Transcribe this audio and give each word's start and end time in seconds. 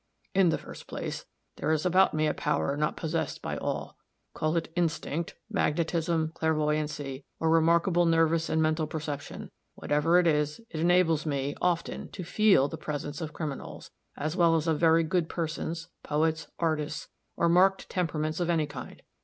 In 0.33 0.49
the 0.49 0.57
first 0.57 0.87
place 0.87 1.25
there 1.57 1.71
is 1.71 1.85
about 1.85 2.11
me 2.11 2.25
a 2.25 2.33
power 2.33 2.75
not 2.75 2.97
possessed 2.97 3.39
by 3.43 3.55
all 3.57 3.97
call 4.33 4.57
it 4.57 4.73
instinct, 4.75 5.35
magnetism, 5.47 6.31
clairvoyancy, 6.33 7.23
or 7.39 7.51
remarkable 7.51 8.07
nervous 8.07 8.49
and 8.49 8.63
mental 8.63 8.87
perception. 8.87 9.51
Whatever 9.75 10.17
it 10.17 10.25
is, 10.25 10.59
it 10.71 10.79
enables 10.79 11.27
me, 11.27 11.53
often, 11.61 12.09
to 12.13 12.23
feel 12.23 12.67
the 12.67 12.77
presence 12.77 13.21
of 13.21 13.31
criminals, 13.33 13.91
as 14.17 14.35
well 14.35 14.55
as 14.55 14.65
of 14.65 14.79
very 14.79 15.03
good 15.03 15.29
persons, 15.29 15.87
poets, 16.01 16.47
artists, 16.57 17.07
or 17.37 17.47
marked 17.47 17.87
temperaments 17.87 18.39
of 18.39 18.49
any 18.49 18.65
kind. 18.65 19.03